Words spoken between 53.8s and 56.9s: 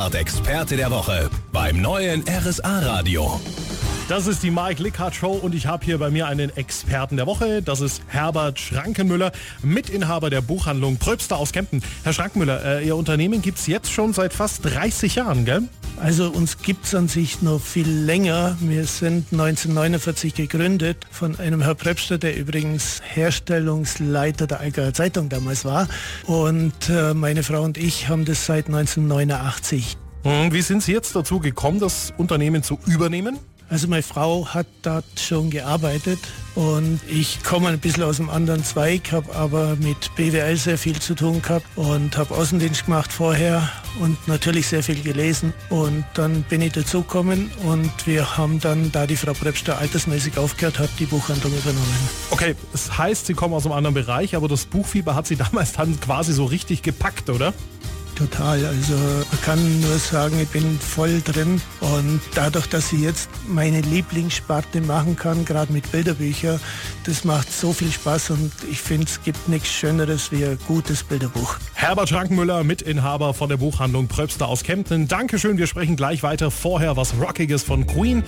Bereich, aber das Buchfieber hat Sie damals dann quasi so richtig